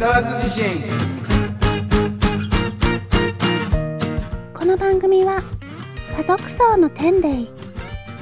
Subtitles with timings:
[0.00, 0.64] 沢津地震
[4.54, 5.42] この番組は
[6.16, 7.46] 家族層の天霊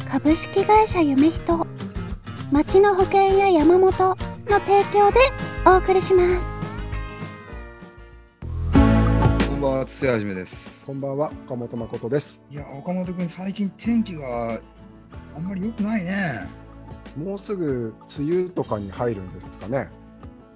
[0.05, 1.65] 株式会社夢人
[2.51, 4.17] 町の保険や山本の
[4.59, 5.21] 提供で
[5.65, 6.61] お送りします
[9.49, 10.85] こんばんは、つやはじめです。
[10.85, 12.43] こんばんは、岡本誠です。
[12.51, 14.61] いや、岡本君、最近天気が
[15.37, 16.49] あんまり良くないね。
[17.17, 19.89] もうすぐ梅雨とかに入るんですかね。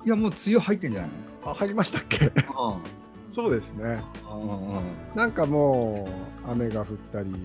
[0.05, 1.11] いや、もう梅雨入ってんじゃない
[1.45, 2.27] あ、入りましたっけ？
[2.49, 2.81] の
[3.29, 4.03] そうですね。
[5.15, 6.09] なんかも
[6.47, 7.37] う雨が降ったり、ま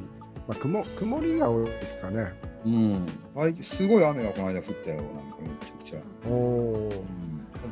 [0.49, 2.33] あ、曇曇りが多いですかね。
[2.65, 3.05] うん。
[3.33, 5.99] はい、すごい雨がこの間降ったよ、なんかめちゃくちゃ。
[6.27, 7.05] おお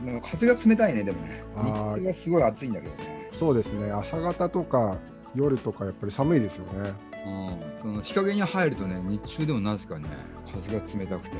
[0.05, 0.21] う、ん。
[0.21, 1.43] 風が冷たいね、でもね。
[1.63, 3.27] 日中がすごい暑いんだけどね。
[3.31, 3.91] そうですね。
[3.91, 4.97] 朝方とか
[5.35, 6.93] 夜とかやっぱり寒いですよね。
[7.25, 7.81] うん。
[7.81, 10.07] その日陰に入るとね、日中でもなぜかね、
[10.53, 11.35] 風が冷たくて。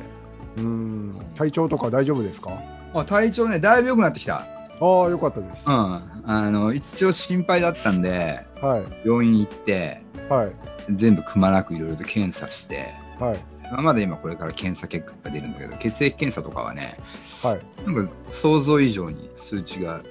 [0.58, 1.16] うん。
[1.34, 2.50] 体調とか大丈夫ですか？
[2.94, 4.36] あ、体調ね、だいぶ良くなってきた。
[4.36, 4.44] あ
[4.80, 5.68] あ、よかったです。
[5.68, 5.74] うん。
[5.74, 9.08] はあの、一応心配だったんで、い。
[9.08, 10.52] 病院行って、はい。
[10.90, 13.56] 全部くまなくいろいろと検査して、はい。
[13.70, 16.98] まあまだ今これから検査結果が出るんだけど血液検査とかはね
[17.42, 17.90] はい。
[17.90, 20.02] なんか想像以上に数値が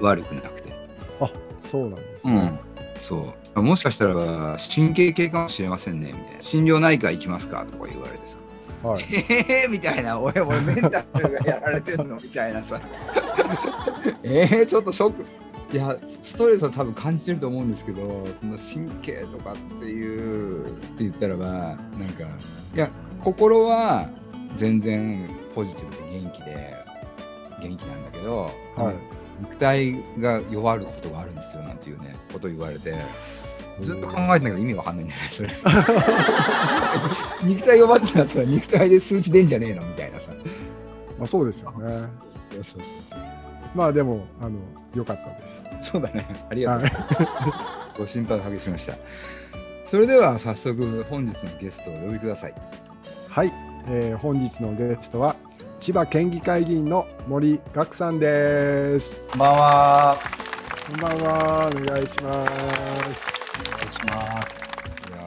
[0.00, 0.72] 悪くなくて、
[1.20, 2.34] あ、そうなんですね。
[2.34, 4.14] うん、そうもしかしたら
[4.74, 8.36] 神経系かもしれませんねみたいな心療内科行きますかとか言われてさ
[8.82, 9.02] はい。
[9.30, 10.18] ええー、みたいな。
[10.20, 12.80] 俺俺メンタルがやられてんのみたいなさ。
[14.22, 15.24] えー、ちょっとショック。
[15.72, 21.76] いやストレスは多分感じてると思うんですけどその神経とかっていうって言ったらばなん
[22.10, 22.22] か
[22.72, 22.88] いや
[23.20, 24.08] 心は
[24.56, 26.74] 全然ポジティブで元気で
[27.60, 29.16] 元気なんだけど、はい。
[29.40, 32.94] 肉体が弱ることがあるんですよなんていうねことを言われて
[33.80, 35.50] ずっと考えてんだけど意味わかんないんだよねそれ
[37.44, 40.26] 肉体弱ってなったら肉体で数値出んじゃねえのみたいなさ
[41.18, 42.08] まあ、そうですよね。
[42.52, 42.80] そうそう
[43.74, 44.58] まあ、でも、あの、
[44.94, 45.62] 良かったです。
[45.82, 46.88] そうだねありがとう、は
[47.96, 47.98] い。
[47.98, 48.94] ご心配おかけしました
[49.84, 52.54] それでは早速本日のゲストをお呼びください
[53.28, 53.52] はい、
[53.88, 55.36] えー本日のゲストは
[55.78, 59.28] 千葉県議会議員の森岳さんです。
[59.28, 60.18] こんばんは。
[60.90, 63.35] こんばんは、お願いします。
[63.58, 64.60] お願いします。
[65.10, 65.20] いや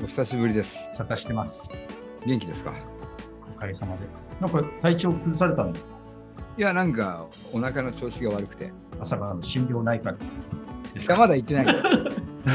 [0.00, 0.78] ーお久しぶりです。
[0.94, 1.74] 参加してます。
[2.26, 2.72] 元気ですか？
[3.56, 4.02] おかげさまで。
[4.40, 5.90] なんか体調崩されたんですか？
[6.58, 8.72] いやなんかお腹の調子が悪くて。
[9.00, 11.16] 朝からの心療内科ですか？
[11.16, 11.66] まだ行ってない。
[11.66, 11.72] よ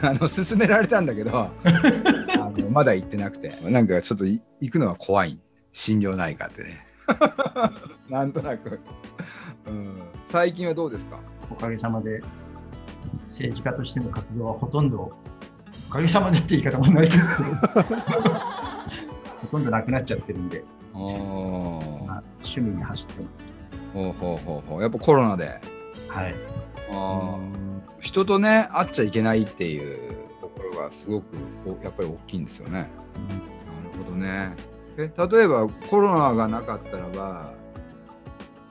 [0.00, 3.52] あの勧められたんだけどあのまだ行ってなくて。
[3.68, 5.38] なんかちょっとい行くのは怖い。
[5.72, 6.86] 心療内科ってね。
[8.08, 8.80] なんとなく、
[9.66, 11.18] うん、最近はどうですか？
[11.50, 12.20] おかげさまで
[13.28, 15.12] 政治家としての活動はほとんど、
[15.88, 17.48] おかげさまでって言い方もないですけど、
[19.42, 21.02] ほとんどなくなっちゃってるんで、まあ、
[22.42, 23.48] 趣味に走ってます。
[23.94, 25.60] ほうほうほうほうやっぱコロナで
[26.08, 26.34] はい。
[26.90, 27.38] あー
[28.00, 31.24] 人とね会っちゃいけないっていうところがすごく
[31.66, 32.72] おやっぱり大きいんですよね。
[32.72, 32.90] なる
[34.04, 34.54] ほどね。
[34.96, 37.52] え例えばコロナがなかったらば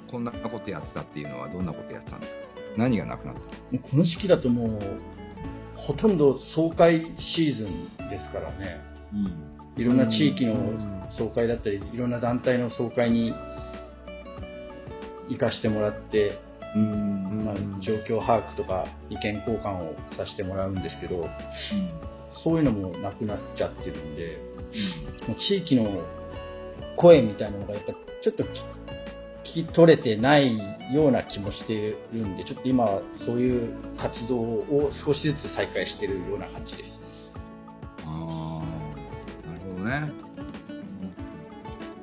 [0.10, 2.47] こんなことやってたっていうのはどんなことやってたんですか？
[2.78, 3.42] 何がなくなった？
[3.42, 4.80] この時期だともう、
[5.76, 7.66] ほとんど総会シーズン
[8.10, 8.80] ですからね。
[9.78, 10.56] いろんな地域の
[11.18, 13.34] 総会だったり、いろんな団体の総会に
[15.30, 16.40] 行かしてもらって、
[16.76, 17.44] うん。
[17.46, 21.30] まあ、状況把握とか意見交換をさせてもらうんですけど、
[22.44, 24.38] そういうのもなくなっちゃってるんで、
[25.28, 25.86] もう地域の
[26.98, 28.44] 声みたいなのがやっぱちょっと
[29.66, 30.58] き取れてない
[30.94, 36.84] ような気もしてるんで、ちょっと今はそういう活動を少しずつ再開してるような感じです。
[38.06, 40.12] あーなるほどね。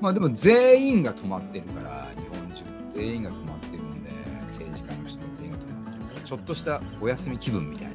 [0.00, 4.10] まあでも全員が止まってるから日本中全員が止まってるんで
[4.48, 7.94] 政治家の人全員が止まってるからちょっとしたお休み気分みたいな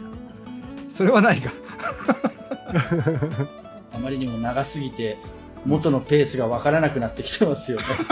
[0.90, 1.52] それはないか。
[3.92, 5.18] あまりにも長すぎて、
[5.66, 7.84] 元のペースがわからなくなってきてますよね。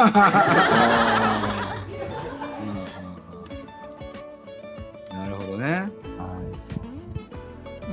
[5.11, 5.65] なるほどね。
[5.67, 5.87] はい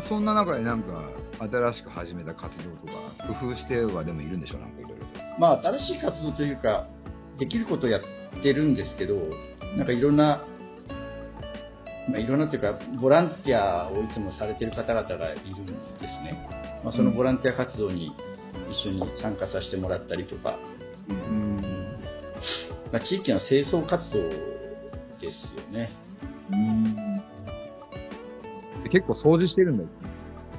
[0.00, 1.02] そんな中でなんか
[1.38, 2.92] 新しく始めた活動とか
[3.40, 5.20] 工夫してはでもいるんでしょなんかいろいろと。
[5.38, 6.86] まあ、新しい活動というか、
[7.38, 8.00] できることをやっ
[8.42, 9.16] てるんですけど、
[9.76, 10.44] なんかいろんな、
[12.08, 16.48] まあ、いろんなというか、ボランティアをいつもされてる方々がいるんですね。
[16.84, 18.14] まあ、そのボランティア活動に
[18.70, 20.56] 一緒に参加させてもらったりとか、
[22.92, 24.30] まあ、地域の清掃活動で
[25.30, 25.90] すよね。
[28.90, 29.88] 結構掃除してるんだよ。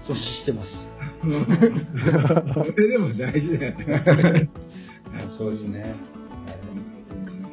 [0.07, 0.69] 掃除してます。
[1.25, 4.49] それでも大事だよね。
[5.37, 5.95] そうですね。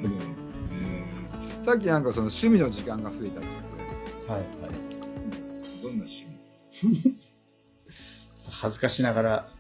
[0.03, 4.73] うんさっきなんかその趣味の時間が増えたって言ってはいはい。
[4.73, 5.01] たけど
[5.89, 6.27] どんな趣
[6.83, 7.17] 味？
[8.51, 9.52] 恥ずかしながら、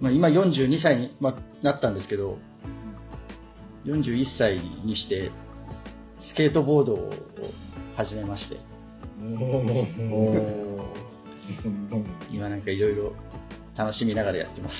[0.00, 1.34] まあ、今42歳に、まあ、
[1.64, 2.38] なったんですけど、
[3.84, 5.30] 41歳にして、
[6.32, 7.10] スケートボードを
[7.96, 8.56] 始めまして、
[12.30, 13.12] 今なんかいろいろ
[13.76, 14.74] 楽しみながらやってます。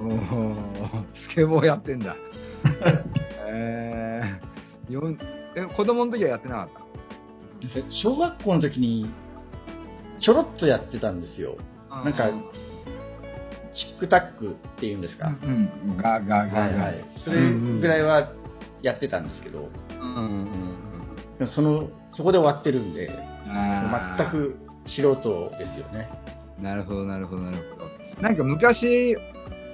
[0.00, 2.16] ースケボーやってんだ。
[3.48, 5.18] えー、よん
[5.54, 6.68] え子供の時はやってなかっ
[7.72, 7.92] た？
[8.02, 9.08] 小学校の時に、
[10.20, 11.56] ちょろっとやってたんですよ。
[11.90, 12.30] なんか
[13.76, 15.28] チックタックっていうんですか？
[15.42, 17.04] うんうん、ガーガーガーガーはいはい。
[17.24, 18.32] それぐらいは
[18.82, 19.68] やってたんですけど、
[20.00, 20.46] うん
[21.54, 23.10] その、そこで終わってるんで、
[24.16, 24.56] 全く
[24.86, 26.08] 素人ですよね。
[26.60, 29.14] なるほどなるほどなるほどなんか昔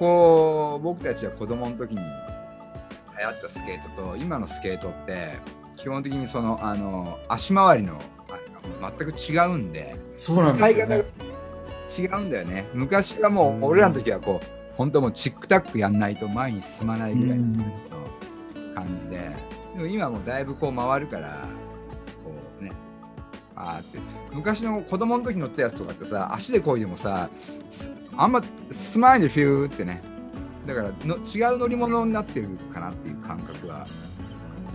[0.00, 5.38] こう僕たちは子供の時に流行ったスケートと今のスケートって
[5.76, 8.00] 基本的にそのあの足回りの
[8.98, 9.94] 全く違うんで
[10.26, 11.04] そうなん使い方ですよねが。
[11.98, 12.66] 違うんだよね。
[12.74, 14.46] 昔はもう俺らの時はこう
[14.76, 17.64] 本当もうチックタックやんないと前に進まないぐらいの
[18.74, 19.30] 感じで。
[19.74, 21.28] でも今はもうだいぶこう回るから
[22.24, 22.72] こうね
[23.56, 23.98] あーって。
[24.32, 27.28] 昔の子供の時乗ったやつとかってさ足でこいでもさ
[27.70, 28.40] すあんま
[28.70, 30.02] 進まないでフューってね。
[30.66, 33.86] だからの違う乗り物になってるかなっていう感覚は。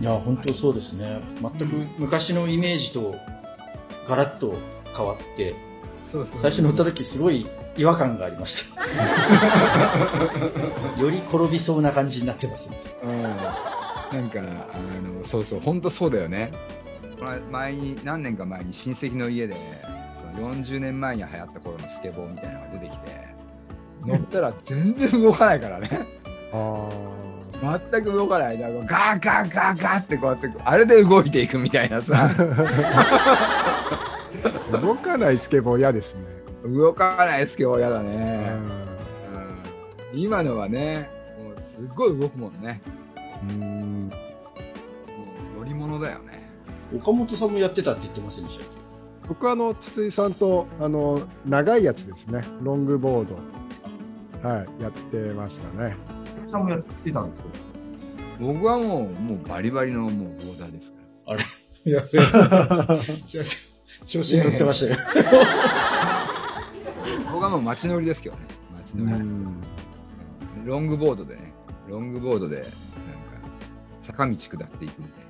[0.00, 1.20] いや、本当そうですね。
[1.40, 1.64] 全く
[1.98, 3.16] 昔のイメージと
[4.08, 4.54] ガラッと
[4.96, 5.56] 変わって、
[6.10, 7.46] そうそう最初乗った時すごい
[7.76, 8.82] 違和感がありました。
[11.00, 12.82] より転びそうな感じになってますね。
[13.04, 13.22] うん。
[13.22, 14.42] なんかあ
[15.06, 16.50] のそうそう本当そうだよね。
[17.50, 19.54] 前に何年か前に親戚の家で
[20.34, 23.28] その40年前に流行った頃のスケボーみたいなのが出てきて
[24.06, 25.90] 乗ったら全然動かないからね。
[26.54, 26.88] あ
[27.90, 28.58] 全く動かない。
[28.58, 32.14] だからガーガーガーガーってこうやってあれで動いていくみたいなさ。
[32.14, 34.08] ー
[34.72, 36.22] 動かないスケボー嫌ですね。
[36.64, 38.62] 動かないスケボーやだうね、ん。
[40.14, 40.20] うん。
[40.20, 42.80] 今のはねもうすっごい動くもんね。
[43.50, 44.08] うん。
[44.08, 44.16] も
[45.56, 46.48] う乗り物だよね。
[46.96, 48.68] 岡本さんもやってたって言ってませんでしたっ
[49.28, 55.96] 僕はあの筒井さんとあの長いやつですね、ロングボード、はい、やってましたね。
[56.50, 58.54] さんもやってたんですけど。
[58.54, 61.44] 僕はもうもうバリバリのもうボーダーですから。
[61.84, 63.44] け いや、いや
[64.08, 64.98] 調子に乗ってましたよ。
[67.30, 68.42] 僕はもう街乗りですけどね。
[68.76, 69.62] 街乗り、うん。
[70.64, 71.52] ロングボードでね。
[71.88, 72.70] ロングボードでなんか
[74.02, 75.28] 坂道下っていくみたい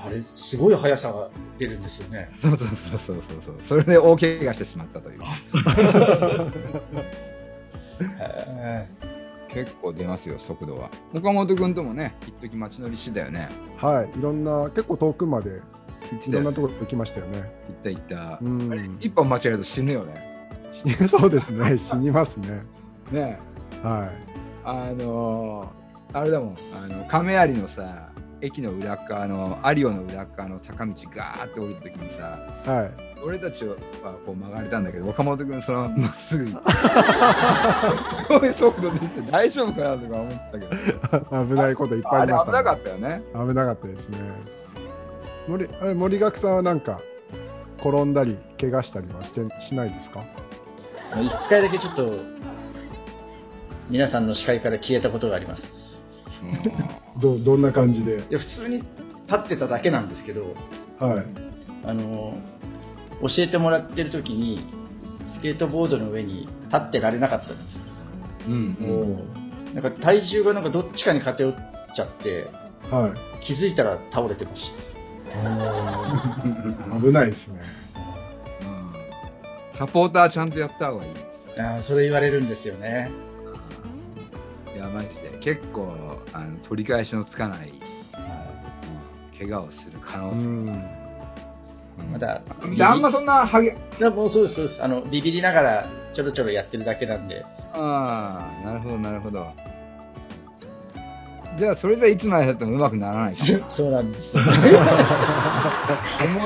[0.00, 2.30] あれ、すごい速さが出るんですよね。
[2.30, 3.42] なそうそうそうそうそう。
[3.42, 5.20] そうそれで大怪我してしまったという。
[9.48, 10.90] 結構出ますよ速度は。
[11.14, 13.48] 岡本君ともね一時街乗りしてたよね。
[13.76, 15.60] はい、いろんな、結構遠くまで
[16.26, 17.38] いろんなところ行きましたよね。
[17.38, 18.40] 行った行った、
[19.00, 20.14] 一本間違えると死ぬよね。
[20.70, 22.62] 死 そうですね、死にますね。
[23.10, 23.38] ね。
[23.82, 24.08] は
[24.64, 25.78] あのー
[26.14, 26.56] あれだもん。
[26.74, 28.08] あの亀有のさ
[28.40, 32.90] 駅の裏っ側の有オの裏っ側の坂道ガーって降りた時にさい、はい。
[33.24, 33.74] 俺たちは
[34.24, 36.70] こう曲がれたんだけど岡本君そのままっすぐ行って
[38.34, 41.44] すごい速度出てて大丈夫かなとか思ったけど。
[41.46, 43.22] 危ないこといっぱいありました、危なかったよね。
[43.34, 44.18] 危なかったですね。
[45.48, 47.00] 森あれ森学さんはなんか
[47.78, 50.22] 転んだり怪我したりはしてしないですか？
[51.20, 52.18] 一回だけちょっと、
[53.88, 55.62] 皆さんの視界から消えたことがあります。
[56.42, 57.20] うん。
[57.20, 58.18] どどんな感じで？
[58.18, 58.86] いや、普通に立
[59.34, 60.54] ってただけなんですけど、
[60.98, 61.24] はい。
[61.84, 62.36] あの、
[63.22, 64.60] 教えてもらってる時に、
[65.36, 67.74] スケートボードの上に立ってられなかったんです。
[67.76, 67.80] よ。
[68.48, 69.74] うんうん。
[69.74, 71.54] なんか体重がなんかどっちかに偏っ
[71.96, 72.48] ちゃって、
[72.90, 73.46] はい。
[73.46, 74.72] 気づいたら倒れてまし
[77.00, 77.60] 危ないですね。
[79.74, 81.12] サポーターちゃんとやった方がいい。
[81.60, 83.10] ああ、それ言われるんですよね。
[84.74, 85.38] いやマジで。
[85.40, 87.72] 結構あの取り返しのつかない。
[89.38, 90.68] 怪我をする可能性、うん。
[90.68, 92.12] うん。
[92.12, 92.40] まだ、
[92.76, 94.82] であんまそんなはげいやもうそうです、そうです。
[94.82, 97.44] あの、ビビりながらちょろちょろやってるだけなんで。
[97.74, 99.46] ああなるほどなるほど
[101.58, 104.22] じゃあそれじゃいつまでたってもうまくならないかも そうなんです。
[104.34, 104.42] 思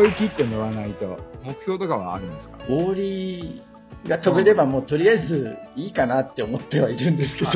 [0.05, 1.19] い切って乗らないと。
[1.45, 2.57] 目標とかはあるんですか？
[2.69, 7.51] オーリーが飛べればもうとりあえずいいかなって思ってはいるんですけど。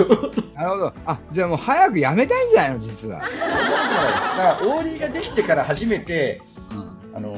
[0.55, 0.93] なるほど。
[1.07, 2.79] あじゃあもう早くやめたいんじゃないの？
[2.81, 6.43] 実は、だからオーリーができてから初めて、
[7.15, 7.37] あの、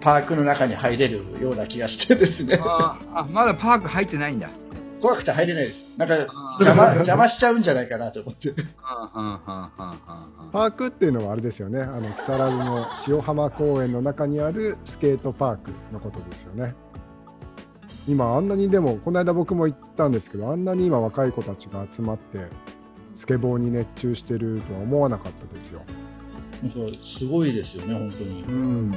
[0.00, 2.60] パークの中に入れるような気がしてですね。
[2.62, 4.48] ああまだパーク入ってないんだ
[5.04, 5.98] 怖くて入れないです。
[5.98, 6.14] なんか、
[6.60, 8.54] 邪魔邪魔しちゃうんじゃないかなと思って。
[10.50, 16.74] パークっていうのはあれですよねあの木更津の塩浜公園の中にあるスケートパークのことですよね
[18.06, 22.46] 今あんなにでもこの間僕も行ったんですけどあんなに今若い子たちが集まって
[23.14, 25.82] スケボーに熱中してるとは思わなかったですよ
[26.62, 26.78] なんか
[27.18, 28.42] すごいですよね、本当に。
[28.42, 28.90] うん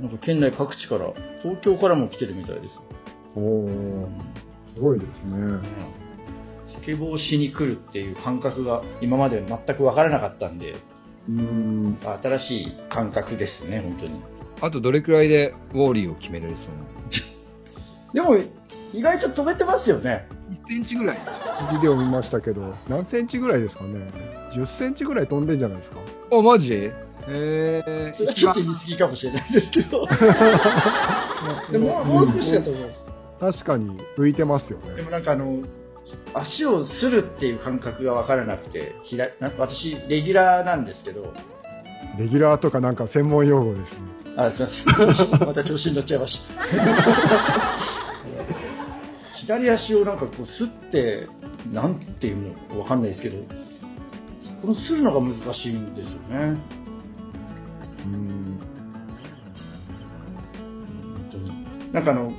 [0.00, 1.12] なんか県内各地から、
[1.42, 2.74] 東京からも来てるみたいです。
[3.36, 4.08] おお
[4.74, 5.58] すごいですね。
[6.80, 10.74] スケボーしに来るっていう感覚が今まで全く分からなかったんで、
[11.28, 11.98] うん。
[12.22, 14.20] 新しい感覚ですね、本当に。
[14.60, 16.74] あとどれくらいでウォーリーを決められそう
[18.14, 18.36] でも、
[18.92, 20.26] 意外と飛べてますよね。
[20.66, 21.18] 1センチぐらい。
[21.72, 22.74] ビデオ見ましたけど。
[22.88, 24.10] 何センチぐらいですかね
[24.52, 25.98] ？10センチぐらい飛んでんじゃないですか？
[26.32, 26.90] あマジ？
[27.28, 30.06] えー、それはちょっと言い過ぎかもしれないですけど。
[31.70, 33.01] でも、もう少しだと思います。
[33.42, 35.64] 確かに浮いてますよねでもなんかあの、
[36.32, 41.34] 足をするっていう感覚が分からなくて、左な私、レギュラーなんですけど、
[42.16, 44.04] レギュラーとかなんか専門用語ですね
[44.36, 45.30] あ、すみません。
[45.48, 46.62] また調子に乗っちゃいました。
[49.42, 51.26] 左足をなんかこう、すって、
[51.72, 53.38] なんていうのかわかんないですけど、
[54.60, 56.56] このするのが難しいんですよね。
[58.06, 58.60] うん
[61.16, 61.92] 本当に。
[61.92, 62.32] なんかあの、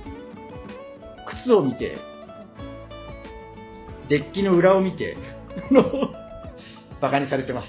[1.44, 1.98] 靴を見て、
[4.10, 5.18] デッキの裏を見て、
[7.02, 7.68] バカにされてます。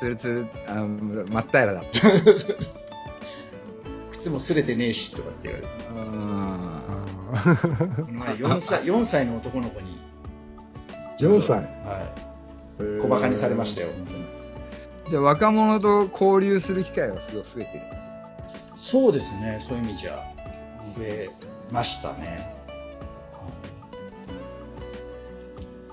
[0.00, 0.88] ツルツルあの
[1.26, 1.82] 真っ平らだ
[4.20, 5.68] 靴も擦れてねえしとかって言われて。
[5.88, 5.94] こ
[8.12, 9.98] の前4歳 ,4 歳の男の子に、
[11.20, 11.58] 4歳？
[11.58, 11.64] は
[12.78, 14.24] い、小バカにされましたよ、本当に。
[15.10, 17.82] じゃあ若者と交流する機会はすごい増えてる。
[18.90, 20.16] そうですね、そういう意味じゃ。
[20.96, 21.28] 増え
[21.70, 22.56] ましたね。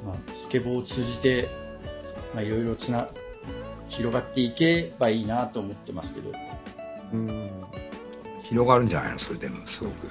[0.03, 0.15] まあ、
[0.47, 1.49] スケボーを通じて、
[2.33, 3.09] まあ、いろいろつな、
[3.89, 6.31] 広がっていけばいいなと思ってますけど、
[7.13, 7.49] うん。
[8.43, 9.19] 広がるんじゃないの？
[9.19, 10.07] それでもすごく。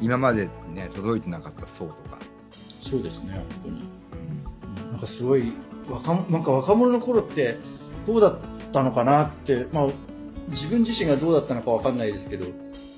[0.00, 2.18] 今までね届いてなかった層とか、
[2.90, 4.92] そうですね、本当に。
[4.92, 5.52] なんかすごい
[5.88, 7.58] 若者、なんか若者の頃って
[8.06, 8.40] どうだっ
[8.72, 9.86] たのかなって、まあ、
[10.48, 12.46] 自分自身がどうだったのかわかんないですけど、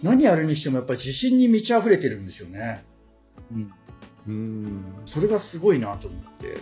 [0.05, 2.85] 何やるにしてもやっぱり自信に満ち溢れてるんですよね。
[4.29, 4.85] うん。
[5.07, 6.59] それがすごいなと思って、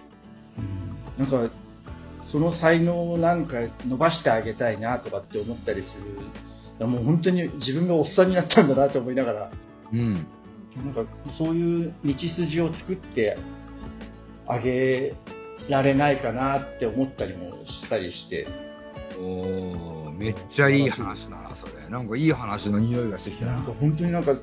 [1.18, 1.54] なんか、
[2.30, 5.88] その才能をなんか伸ばしてあげたいなとかって思ったりす
[6.80, 6.86] る。
[6.86, 9.50] もう本当に自分がおっさんになったんだなと思いながら、
[9.92, 10.14] うん。
[10.14, 10.24] なん
[10.94, 11.04] か
[11.36, 13.36] そういう道筋を作って
[14.46, 15.14] あげ
[15.68, 18.46] られないかなって思ったりもしたりして、
[19.18, 24.40] おーめっちゃいい話だなそれなんかいい話の匂いがしてきたなんなか本当になんかす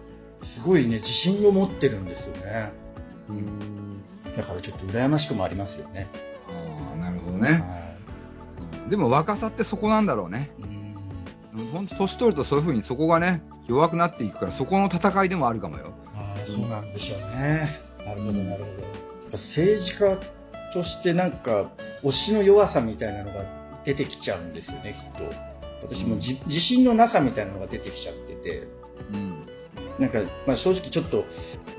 [0.65, 2.71] ごいね、自信を持ってるんですよね。
[3.29, 4.03] うん
[4.37, 6.07] だからちょっと羨ましくもありますよね。
[6.47, 17.89] あーなるほどねはでも若さってそこなんだろうねいうん本当年取るとそういうふうにそこがね弱くなっていくからそこの戦いでもあるかもよあーそうなんでしょうね。
[18.05, 18.81] なるほど、なるほど。
[18.81, 20.17] やっぱ政治家
[20.73, 21.71] としてなんか、
[22.03, 23.45] 推しの弱さみたいなのが
[23.85, 25.48] 出てきちゃうんですよね、きっと。
[25.81, 28.67] 私もじ自信のなさみたいなのが出てきちゃってて、
[29.13, 29.45] うん。
[29.99, 31.25] なんか、まあ、正直ちょっと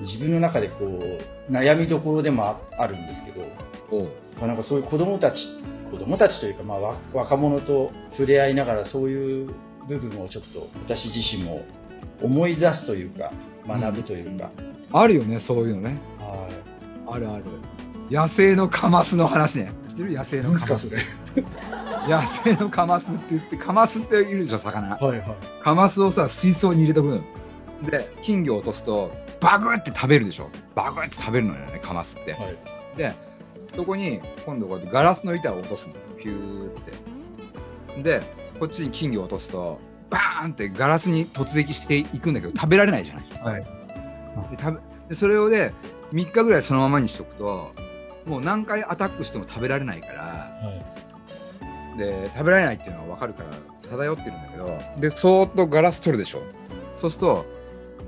[0.00, 3.46] 自分の中でこう、悩みどころでもああるんですけど、
[4.38, 5.36] まあ、なんかそういう子供たち、
[5.90, 9.50] 子供たちというか、まあ、わ若者と触れ合いながらそういう
[9.88, 11.64] 部分をちょっと私自身も
[12.22, 13.32] 思い出すというか、
[13.66, 14.50] 学ぶというか、
[14.92, 15.98] あるよねそういうのね。
[16.18, 17.14] はい。
[17.14, 17.44] あるある。
[18.10, 19.72] 野生のカマスの話ね。
[19.88, 20.12] 知ってる？
[20.12, 20.90] 野生のカマス。
[22.08, 25.24] 野生のカマスって言ってカマスっているでしょ魚はいはい。
[25.62, 27.22] カマスをさ水槽に入れとくの
[27.90, 32.56] で金魚を落とすとバグって食べるでしょバグって食べるのよねカマスって、はい。
[32.96, 33.14] で
[33.74, 36.74] そこに今度こうやってガラスの板を落とすのピューっ
[37.94, 38.22] てで
[38.58, 43.62] こっちに金魚を落とすとバーンってガラスに突撃していくんだけど食べられないじゃないはい。
[43.62, 43.68] で
[44.58, 45.72] 食べでそれをで
[46.12, 47.72] 3日ぐらいそのままにしとくと
[48.26, 51.00] もう何回アタックしても食べられないからはい。
[52.00, 53.50] で食べられないっていうのは分かるから
[53.90, 56.40] 漂ってるんだけどでそーっとガラス取るでしょ
[56.96, 57.46] そうすると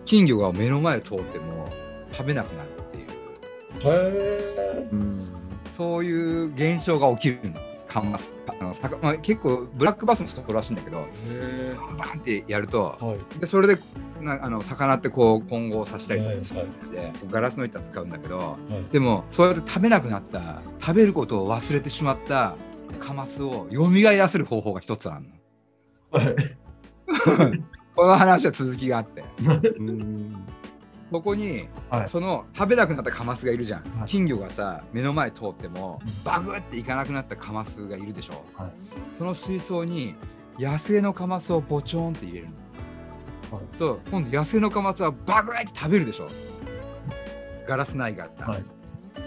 [0.04, 1.68] 金魚が目の前を通っても
[2.12, 5.28] 食べなくなるっていうへうん
[5.76, 11.76] そういう現象が起きるのカンマスあのまあ、結構ブラックバスもそうらしいんだけどえ。
[11.98, 13.40] バンってやるとはい。
[13.40, 13.76] でそれで
[14.20, 18.92] なあの魚ってこう混合させたりとかするはいので、ガラスの板使うんだけどはい。
[18.92, 22.56] でもそうやって食べなくなった食べることを忘れてしまった
[23.00, 25.30] カマスを蘇らせる方法が一つあるの。
[26.10, 27.62] はい。
[27.94, 29.24] この話は続きがあって。
[29.78, 30.46] うん
[31.12, 32.08] そこに、はい。
[32.08, 34.08] その食べなくなったカマスがいるじゃん、はい。
[34.08, 36.24] 金魚がさ目の前通ってもうん。
[36.24, 38.70] バグっていかなくなったカマスがいるでしょ、はい。
[39.18, 40.14] その水槽に
[40.58, 42.48] 野生のカマスをボチョーンって入れる
[43.50, 43.64] の、はい。
[43.78, 46.28] そう今度野生のカマスはバグって食べるでしょ。
[47.68, 48.64] ガラスないから、はい。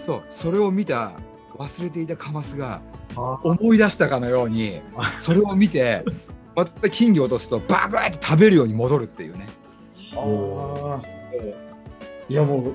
[0.04, 1.12] そうそれを見た
[1.56, 2.80] 忘れていたカマスが
[3.16, 4.80] あ思い出したかのように
[5.18, 6.04] それを見て
[6.54, 9.46] また金魚を落とすとバグって食べるように戻るっていうね。
[10.14, 11.66] あー。
[12.28, 12.72] いやもう、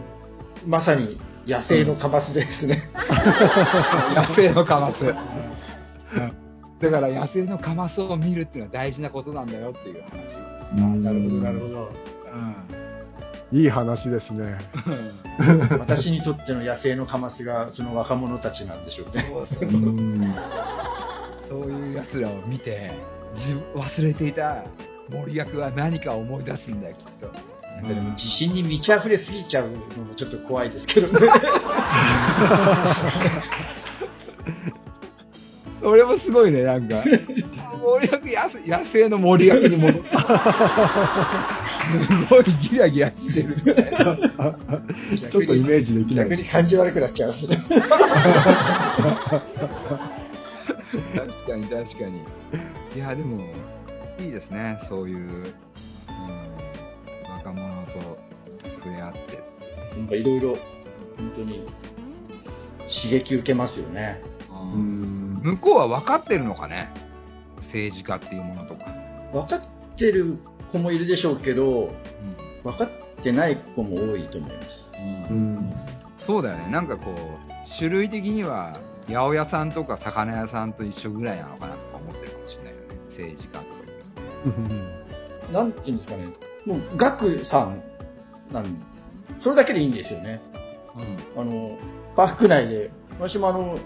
[0.65, 2.89] まさに野生のカマスですね。
[4.15, 5.05] 野生のカマス。
[6.79, 10.03] だから野生のカマスを見るっていうのは大事なことなんだよっていう
[10.73, 11.91] 話、なるほど、なるほど。
[13.51, 14.57] いい話ですね。
[15.79, 19.29] 私にとっての野生のカマスがその若者たちなんでしょうね。
[21.49, 22.91] そういうやつらを見て
[23.35, 24.63] 自分忘れていた
[25.09, 27.35] 森役は何か思い出すんだよきっとなん
[27.83, 31.27] かでも自信に満ち溢れすぎちゃうのもちょっと怖いですけどね。
[35.81, 37.03] それもすごいねなんか
[37.81, 38.27] 森役
[38.67, 40.17] 野生の森役に戻った
[41.81, 43.55] すごいギラギラしてる。
[43.57, 44.15] みたいな
[45.29, 46.29] ちょっとイメージできない。
[46.29, 47.33] 逆に感じ悪くなっちゃう。
[51.15, 52.21] 確かに確かに。
[52.95, 53.53] いやでも
[54.19, 54.77] いいですね。
[54.83, 55.53] そういう、うん、
[57.37, 58.19] 若者と
[58.83, 59.43] 触れ合って。
[59.97, 60.49] なんかいろいろ
[61.17, 61.65] 本当に
[63.03, 64.21] 刺激受けますよね。
[64.49, 65.41] うん。
[65.43, 66.89] 向こうは分かってるのかね？
[67.57, 68.85] 政治家っていうものとか、
[69.31, 69.61] 分かっ
[69.95, 70.37] てる
[70.71, 71.91] 子もいるでしょうけど、
[72.63, 74.69] 分かってない子も多いと思います。
[74.99, 75.73] うん。
[76.17, 76.71] そうだよね。
[76.71, 82.85] なんかこう種類的には八百屋さんとか魚屋さんと一緒ぐらいなのかなとか思ってるかもしれないよね。
[83.07, 83.81] 政治家とか
[85.51, 86.27] なんていうんですかね、
[86.65, 87.83] もう学さん
[88.51, 88.65] なん
[89.43, 90.39] それだけでいいんですよね。
[91.35, 91.77] あの、
[92.15, 93.77] パーク内で、私もあの、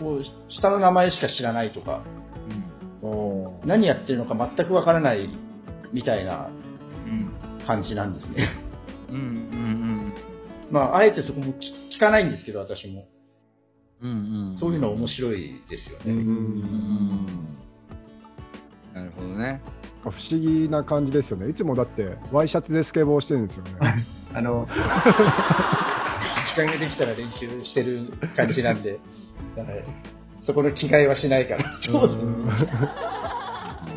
[0.00, 2.02] こう、下の名前しか知らないとか、
[3.64, 5.28] 何やってるのか全くわからない
[5.92, 6.50] みたいな
[7.06, 7.32] うん
[7.66, 8.54] 感じなんですね。
[9.10, 10.12] うんうん
[10.70, 11.58] まあ、あえてそこも聞
[11.94, 13.06] 聞かないんですけど、私も。
[14.00, 16.04] うんうんうんそういうの面白いですよね。
[16.06, 17.52] うんうん
[18.94, 19.62] なるほどね
[20.02, 21.48] 不思議な感じですよね。
[21.48, 23.70] いつもだってワイシャツでスケボーしてるんですよね。
[24.34, 24.66] あの、
[26.48, 28.98] 時間ができたら練習してる感じなんで、
[29.56, 29.78] だから、
[30.44, 31.78] そこの着替えはしないから。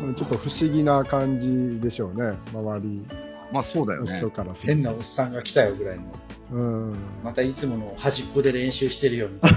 [0.02, 2.36] うんちょっと不思議な感じでしょうね。
[2.52, 3.06] 周り
[3.52, 6.02] まあそうだよのね人からする変なおっさんが来たよぐらいの、
[6.50, 6.56] と。
[6.56, 6.96] うん。
[7.22, 9.52] またいつもの端っこで練習してるよみ早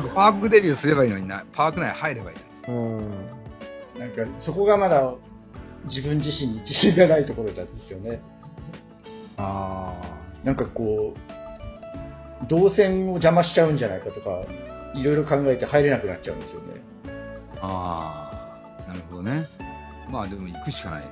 [0.00, 2.36] くパークデビューすればいいのになパーク内入ればいい
[2.68, 3.10] うん。
[3.98, 5.14] なんか、そこがまだ
[5.84, 8.20] 自分自身に自信がないところなんですよね。
[9.38, 9.94] あ
[10.44, 14.44] なんかこう、動線を邪魔しちゃうんじゃないかとか、
[14.94, 16.75] いろいろ考えて入れなくなっちゃうんですよね。
[17.62, 18.30] あ
[18.86, 19.46] あなるほどね。
[20.10, 21.08] まあでも行くしかないね。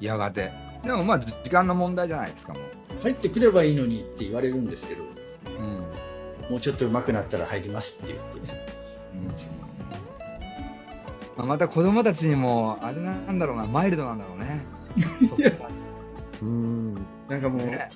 [0.00, 0.50] やがて。
[0.82, 2.60] でもまあ時間の問題じゃないですかも
[3.02, 5.06] 入ってくればいいのにって言われるんですけど、う
[5.58, 6.50] うん。
[6.50, 8.78] もうちょっと上手くなったら入りますって言ってね。
[11.38, 14.66] まあ、また子供たちにもあれなんだろうなマイルドなんだろうね。
[16.42, 16.94] うん。
[17.28, 17.88] なんかもう、ね。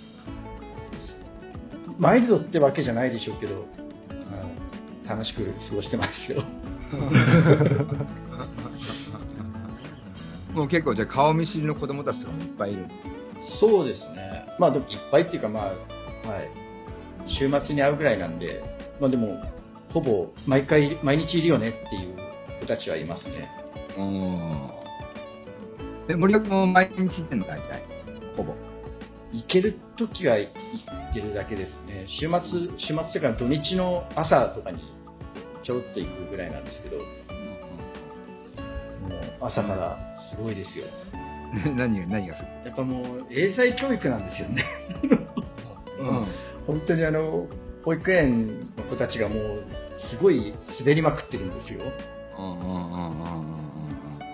[1.98, 3.66] マイルドってわけじゃないでしょうけど、
[5.08, 6.44] 楽しく過ごしてますよ。
[10.54, 12.84] もう結構じゃあ顔見知りの子供たちとかもいっぱいいる
[13.60, 14.44] そうですね。
[14.58, 15.72] まあいっぱいっていうかまあ、は
[16.40, 16.50] い。
[17.28, 18.62] 週末に会うぐらいなんで、
[19.00, 19.40] まあでも、
[19.92, 22.14] ほぼ毎回、毎日いるよねっていう
[22.60, 23.48] 子たちはいますね。
[23.98, 24.70] うん
[26.08, 27.82] で森脇も毎日行ってんの大体？
[28.36, 28.54] ほぼ
[29.32, 30.48] 行けるときは行
[31.14, 32.06] けるだけですね。
[32.20, 32.40] 週末、
[32.78, 34.78] 週末っていうか土日の朝とかに
[35.62, 37.06] ちょろっと行くぐらいなんですけど、もう
[39.40, 39.98] 朝から
[40.34, 40.84] すごいですよ。
[41.76, 44.64] 何が何がすやっぱもう英才教育なんですよね。
[45.02, 46.26] ごい、うん
[46.66, 47.48] 本当にあの、
[47.84, 49.64] 保育園の子たちがもう
[50.10, 51.80] すごい滑りまくってるんですよ。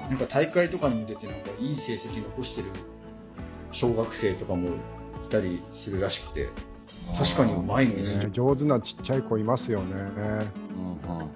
[0.09, 2.71] なんか大会とかにも出てなんかいい成績残してる
[3.73, 4.73] 小学生とかもい
[5.31, 6.49] たりするらしくて、
[7.17, 8.29] 確かにうまいね。
[8.33, 9.95] 上手なちっちゃい子いますよね。
[9.95, 11.29] うんうんうん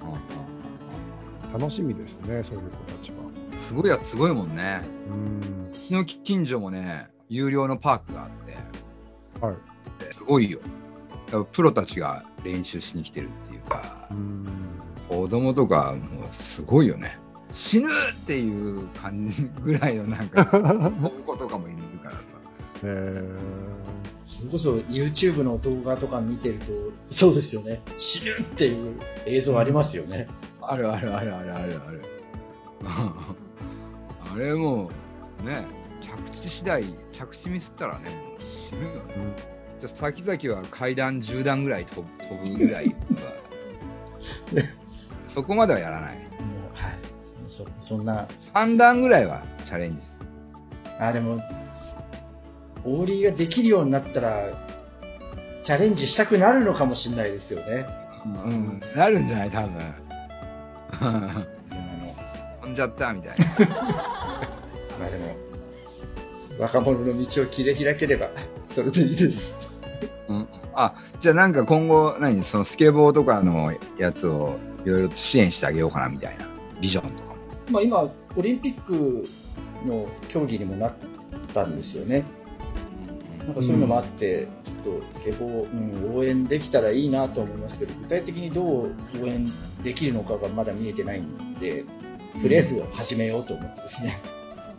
[1.53, 3.17] 楽しみですね、そういう子たちは。
[3.27, 5.71] うんすごいやつすごいもんねうん。
[5.71, 9.57] うちの近所もね有料のパークがあってはい。
[10.11, 10.59] すごいよ
[11.27, 14.47] だからプロたちが練習しに来てるっていうかうん。
[15.09, 17.19] 子供とかもうすごいよね
[17.53, 17.91] 死ぬっ
[18.27, 20.45] ていう感じぐらいのなんか
[21.27, 22.19] 子とかもいるからさ
[22.85, 23.23] え
[24.27, 26.67] それこそ YouTube の動画とか見てると、
[27.15, 27.81] そうですよね。
[28.21, 30.29] 死ぬっていう映像ありますよね。
[30.61, 32.03] あるあるあるあるあるある。
[34.35, 34.91] あれも
[35.43, 35.65] うね、
[36.01, 38.93] 着地次第、着地ミスったらね、死ぬよね。
[39.79, 42.95] じゃあ先々は階段10段ぐらい飛ぶ飛ぶぐらい
[45.27, 46.17] そこまではやらない。
[46.17, 46.99] もうはい。
[47.81, 50.21] そそんな、3段ぐらいはチャレンジです。
[51.01, 51.38] あ、でも、
[52.85, 54.51] オーリーができるようになったら、
[55.64, 57.87] チャレンジしたくなるのかもしれないですよね。
[58.45, 59.71] うん、なるんじゃない多分。
[62.61, 62.75] 飛ん。
[62.75, 63.45] じゃったみたいな。
[64.99, 65.37] まあでも、
[66.59, 68.29] 若者の道を切り開ければ、
[68.75, 69.37] それでいいです。
[70.29, 71.53] うん、あじゃあなん。
[71.53, 76.47] か今後何そのスケボーとかのやつをいろいろと支援してあげようかなみたいな
[76.81, 77.37] ビジョンとかも。
[77.71, 78.03] まあ今、
[78.37, 79.25] オリンピック
[79.87, 80.95] の競技にもなっ
[81.53, 81.77] たん。
[81.77, 82.25] ですよね。
[83.46, 84.48] なんかそういうのもあって、
[84.85, 89.46] ちょっとスケボー、うん、応援できたらいいなと思いますけど、具体的にどう応援
[89.83, 91.85] できるのかがまだ見えてないんで、
[92.40, 94.22] とりあえず始めようと思ってですね、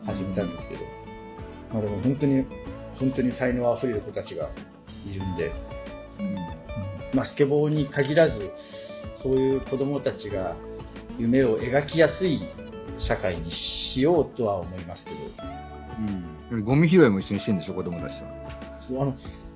[0.05, 0.81] 始めたんですけど、
[1.73, 2.45] まあでも本当に、
[2.99, 4.49] 本当に才能あふれる子たちが
[5.11, 5.51] いるんで、
[7.13, 8.51] まあスケボーに限らず、
[9.21, 10.55] そういう子供たちが
[11.17, 12.41] 夢を描きやすい
[13.07, 15.17] 社会にしようとは思いますけど、
[16.51, 18.25] うん、ゴミ拾いも一緒にしてんでしょ子供たちと。
[18.25, 19.15] あの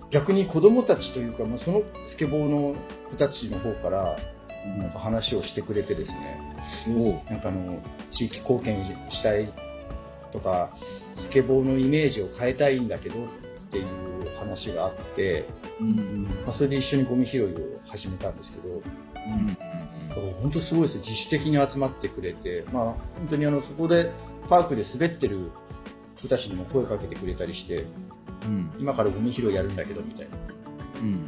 [0.09, 2.75] 逆に子供たちというか、まあ、そのスケボーの
[3.09, 4.17] 子たちの方から
[4.77, 6.55] なんか話をしてくれてですね、
[7.29, 7.81] なんかあの
[8.17, 9.51] 地域貢献したい
[10.31, 10.71] とか、
[11.17, 13.27] スケボーのイメージを変えたいんだけどっ
[13.71, 13.85] ていう
[14.39, 15.47] 話があって、
[15.79, 17.47] うんまあ、それで一緒にゴミ拾いを
[17.87, 18.81] 始めたんですけど、だ
[20.15, 20.97] から本当すごいです。
[20.97, 22.83] よ、自主的に集まってくれて、まあ、
[23.17, 24.11] 本当にあのそこで
[24.49, 25.51] パークで滑ってる
[26.21, 27.85] 子たちにも声かけてくれたりして、
[28.45, 30.37] うん今からゴミ拾いやるんだけどみたいな。
[31.01, 31.27] うん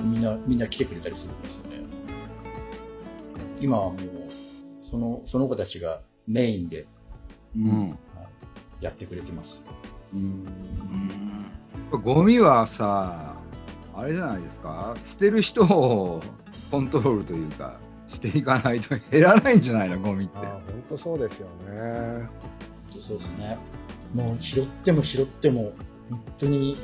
[0.00, 1.86] みんな、みんな来てくれたりするんですよね。
[3.60, 3.98] 今はもう、
[4.80, 6.86] その、その子たちがメインで
[7.56, 7.98] うん
[8.80, 9.64] やってくれてます。
[10.14, 10.44] うん
[11.90, 13.34] ゴミはさ
[13.94, 16.22] あれじゃないですか捨てる人を
[16.70, 19.98] コントロールというかしていかないと減らないんじゃないの？
[19.98, 22.28] ゴミってあ本当そうですよね。
[23.06, 23.58] そうですね。
[24.14, 25.72] もう拾っても拾っても、
[26.10, 26.76] 本当に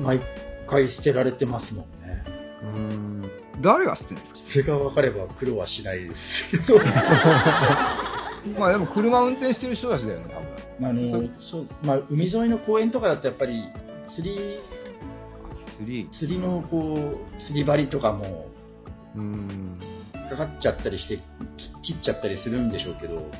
[0.00, 0.20] 毎
[0.68, 2.24] 回捨てられてますもんね。
[2.62, 3.22] うん。
[3.60, 4.40] 誰が捨てるんですか？
[4.52, 6.78] それが分かれば苦労はしないですけど。
[8.58, 10.40] まあでも車運転してる人たちだよね多
[10.80, 13.62] 分あのそうまあ、海沿いの公園とかだとやっぱり
[14.16, 14.58] 釣り
[15.64, 16.94] スリー釣りのこ
[17.32, 18.46] う釣り針とかも
[19.14, 19.78] うん。
[20.28, 21.18] かかっちゃったりして
[21.82, 23.30] き切っちゃったりするんでしょうけど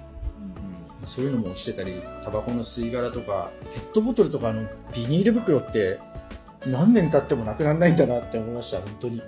[1.07, 5.99] そういうのも落ちてたりタバコの吸い殻とかペットボトルとかのビニール袋って
[6.67, 9.23] 何年経ってもなくならないんだなって思いました本当に。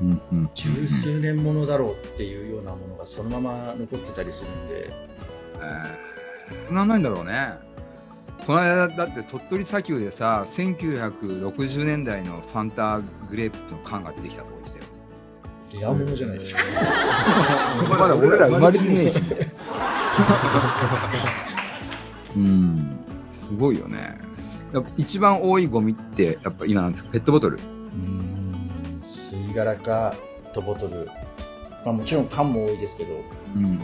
[0.00, 4.90] うんうん十数年ものだろうっていうようなものがそのまま残ってたりするんで。
[5.58, 7.54] えー、なんないんだろうね。
[8.46, 14.84] この間だって鳥取砂丘でさ1960年代のファンタグレープの缶が出てきたとこでしたよ。
[15.72, 16.60] レアものじゃないですか、
[17.98, 19.20] まだ俺ら生まれてねえし
[22.36, 22.98] うん。
[23.30, 24.18] すごいよね。
[24.72, 27.10] やっぱ一番多いゴミってやっぱ今なんですか？
[27.10, 27.56] ペットボトル。
[27.56, 27.64] うー
[27.98, 29.02] ん。
[29.32, 31.06] 吸い殻かペットボトル、
[31.84, 33.14] まあ、もちろん缶も多いですけど。
[33.54, 33.82] うんうんうんう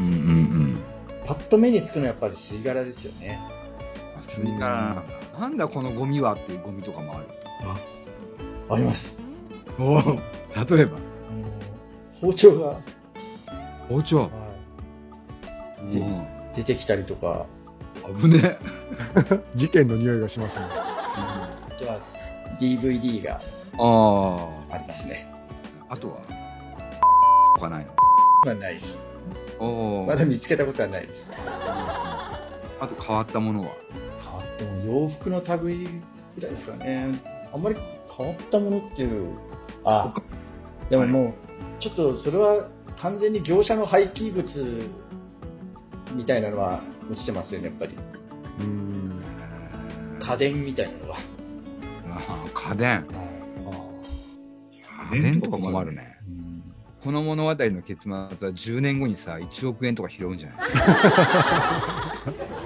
[0.65, 0.79] ん。
[1.27, 3.39] パッと目につくのはやっぱり吸い殻ですよね。
[4.19, 7.27] あそれからなんだこのゴミはっていうゴミとかもある。
[8.71, 9.15] あります。
[9.79, 10.03] おお
[10.77, 10.99] 例えば。
[12.21, 12.81] 包丁が、
[13.89, 14.31] 包丁
[16.57, 17.47] 出てきたりとか。
[18.21, 18.59] 危ね。
[19.55, 20.67] 事件の匂いがしますね。
[20.71, 22.01] あとは
[22.61, 23.41] DVD が
[23.79, 25.27] あありますね。
[25.89, 26.19] ああとは
[27.59, 27.93] 他ないの？
[28.47, 28.87] まあないです
[29.61, 31.15] おおまだ見つけたことはないです。
[32.81, 33.69] あと変わったものは？
[34.25, 35.85] 変わっても洋服の類
[36.35, 37.13] ぐらいですかね。
[37.55, 37.77] あんまり
[38.17, 39.37] 変わったものっていう
[39.85, 40.13] あ
[40.91, 41.33] でももう
[41.83, 42.67] ちょっとそれは
[43.01, 44.47] 完全に業者の廃棄物
[46.15, 47.95] みたいなのは落ちてますよねやっぱり。
[48.61, 49.23] うん。
[50.21, 51.19] 家電みたいなのが、
[52.11, 53.07] あー家電。
[55.15, 56.17] 家電とか困るね。
[56.29, 56.43] うん
[57.03, 60.59] この物語の結末は10年後にさ1億円とか拾うんじゃない？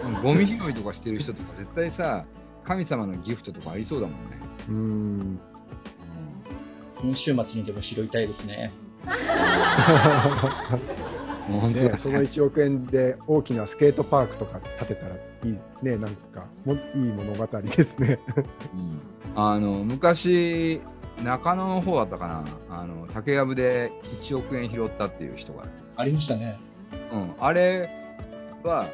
[0.04, 2.26] う んゴミ拾いとかしてる人とか絶対さ
[2.62, 5.40] 神様のギフトとかありそうだもんね、うん。
[7.00, 8.70] 今週末にでも拾いたいですね
[11.46, 11.90] 本当だ。
[11.90, 18.18] ね、その1億円で大きなスケートパークとか建てたらいいねなんかもいい物語ですね。
[18.74, 19.00] うん。
[19.34, 20.80] あの昔
[21.22, 22.44] 中野の方だったかな。
[22.70, 25.64] あの竹やぶで1億円拾ったっていう人が、
[25.96, 26.58] ありましたね。
[27.12, 27.88] うん、あれ
[28.62, 28.86] は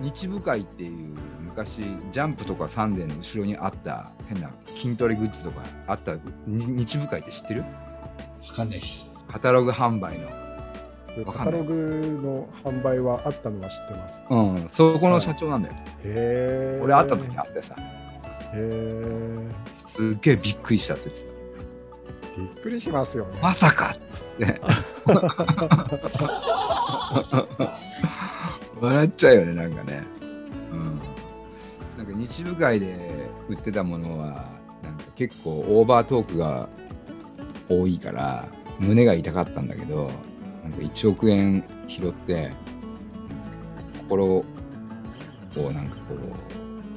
[0.00, 1.78] 日部会っていう昔
[2.12, 6.14] ジャンプとかサンデーの後ろにあった変な筋トレグッズとかあった？
[6.46, 7.62] に日部会って知ってる？
[7.62, 7.66] わ
[8.54, 9.32] かんないです。
[9.32, 10.28] カタログ販売の
[11.24, 14.22] わかんないカタログの販売はあったのは知ってます。
[14.28, 15.74] うん、そこの社長なんだよ。
[15.74, 16.80] へえ。
[16.82, 19.48] 俺会った時あってさ、へえ。
[19.72, 21.38] すっげえびっくりしたって言って
[22.38, 23.48] びっくりしますよねた。。
[23.48, 23.98] まさかっ
[24.38, 24.60] て。
[28.80, 30.04] 笑っちゃうよね、なんかね。
[30.72, 31.00] うん。
[31.96, 34.46] なんか日部会で売ってたものは、
[34.84, 36.68] なんか結構オーバートークが
[37.68, 38.46] 多いから、
[38.78, 40.08] 胸が痛かったんだけど、
[40.70, 42.52] なんか1億円拾って、
[44.00, 44.44] 心を
[45.56, 46.14] なんかこ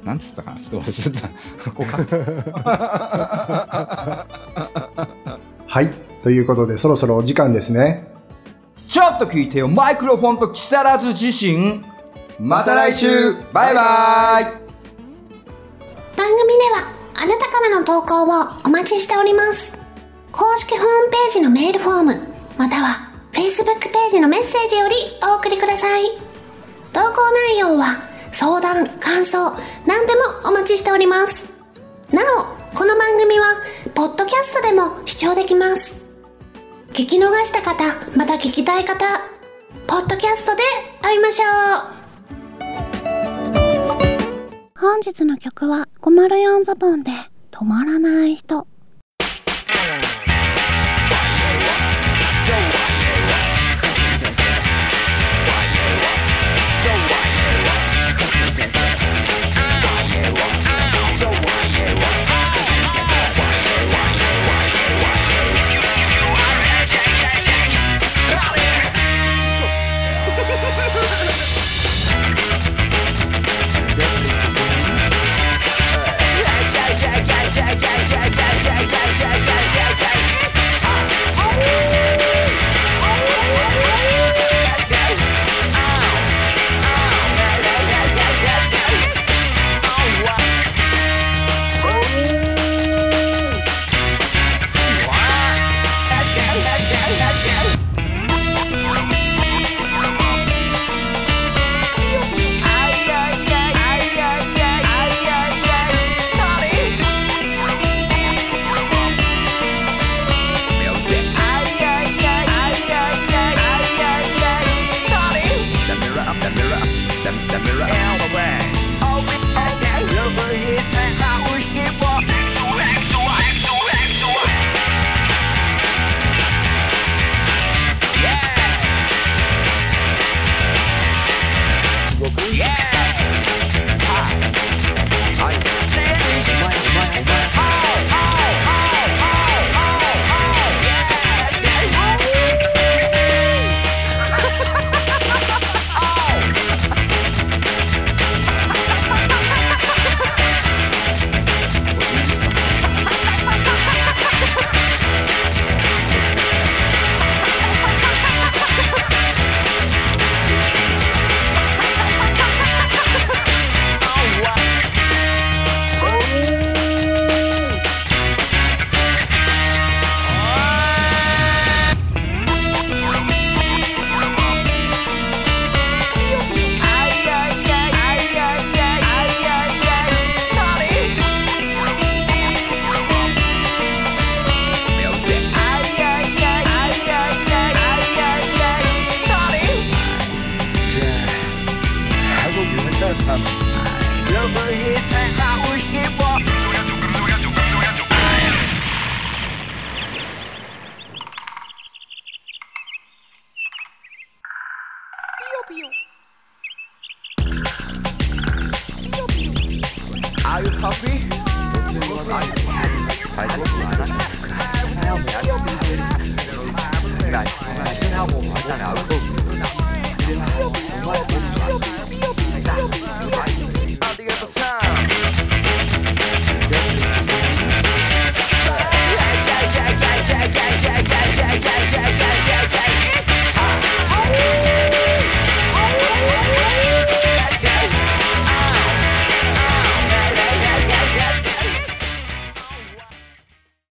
[0.02, 1.32] う、なんつったかな、ちょっと忘れちゃっ
[1.62, 1.70] た。
[1.70, 1.98] こうか
[5.66, 5.90] はい。
[6.22, 8.12] ということで、そろそろお時間ですね。
[8.86, 11.92] ちょっと聞いてよ、マイクロフォンと木更津自身。
[12.38, 18.26] また来週バイバイ番組ではあなたからの投稿を
[18.66, 19.78] お待ちしております
[20.32, 22.14] 公式ホームページのメールフォーム
[22.58, 24.94] または Facebook ページのメッセージより
[25.26, 26.04] お送りください。
[26.92, 27.96] 投稿内容は
[28.30, 29.38] 相談感想
[29.86, 31.52] 何でもお待ちしております。
[32.12, 33.46] なおこの番組は
[33.94, 36.02] ポッドキャストでも視聴できます。
[36.90, 37.84] 聞き逃した方
[38.16, 39.04] また聞きたい方
[39.86, 40.62] ポッドキャストで
[41.00, 41.48] 会いましょう。
[44.78, 47.10] 本日の曲は504ズボンで
[47.50, 48.66] 止まらない人。